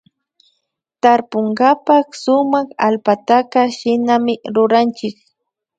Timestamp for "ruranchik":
4.53-5.15